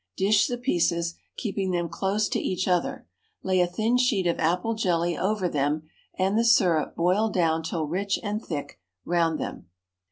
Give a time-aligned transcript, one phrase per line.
[0.17, 3.05] Dish the pieces, keeping them close to each other.
[3.43, 5.83] Lay a thin sheet of apple jelly over them,
[6.17, 9.67] and the syrup, boiled down till rich and thick, round them.